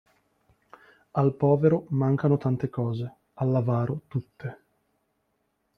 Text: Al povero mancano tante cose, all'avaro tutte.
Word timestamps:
Al 1.11 1.31
povero 1.35 1.85
mancano 1.89 2.35
tante 2.37 2.71
cose, 2.71 3.15
all'avaro 3.35 4.01
tutte. 4.07 4.63